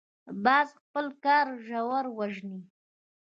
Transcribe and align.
باز 0.43 0.67
خپل 0.79 1.05
ښکار 1.15 1.47
ژر 1.65 2.05
وژني 2.17 2.61